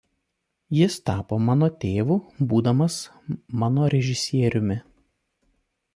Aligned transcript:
Jis 0.77 0.95
tapo 1.09 1.37
mano 1.49 1.69
tėvu 1.83 2.17
būdamas 2.53 2.97
mano 3.65 3.93
režisieriumi. 3.97 4.83